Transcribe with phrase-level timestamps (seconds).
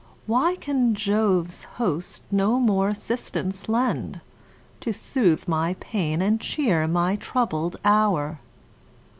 [0.25, 4.19] Why can Jove's host no more assistance lend,
[4.79, 8.39] To soothe my pains, and cheer my troubled hour?